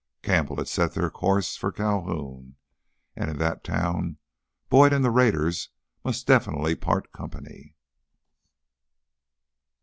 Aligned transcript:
Campbell 0.23 0.55
had 0.55 0.67
set 0.67 0.95
their 0.95 1.11
course 1.11 1.55
for 1.55 1.71
Calhoun 1.71 2.55
and 3.15 3.29
in 3.29 3.37
that 3.37 3.63
town 3.63 4.17
Boyd 4.67 4.93
and 4.93 5.05
the 5.05 5.11
raiders 5.11 5.69
must 6.03 6.25
definitely 6.25 6.73
part 6.73 7.11
company. 7.11 7.75